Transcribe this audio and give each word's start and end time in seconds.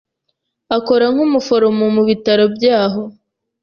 Akora 0.77 1.05
nk'umuforomo 1.13 1.85
mu 1.95 2.01
bitaro 2.09 2.43
byaho. 2.55 3.01